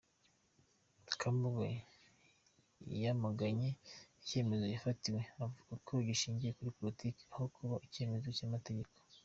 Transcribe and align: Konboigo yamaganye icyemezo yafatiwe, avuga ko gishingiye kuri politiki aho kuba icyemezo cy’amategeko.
Konboigo 1.19 1.63
yamaganye 3.03 3.69
icyemezo 4.21 4.65
yafatiwe, 4.73 5.21
avuga 5.43 5.73
ko 5.85 5.91
gishingiye 6.07 6.51
kuri 6.57 6.75
politiki 6.79 7.21
aho 7.33 7.45
kuba 7.55 7.75
icyemezo 7.87 8.29
cy’amategeko. 8.37 8.93